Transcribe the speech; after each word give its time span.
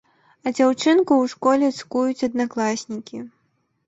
А 0.45 0.51
дзяўчынку 0.59 1.13
ў 1.17 1.25
школе 1.33 1.67
цкуюць 1.81 2.25
аднакласнікі. 2.29 3.21